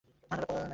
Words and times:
সৈন্যেরা 0.03 0.21
পলায়নতৎপর 0.21 0.55
হইল। 0.57 0.69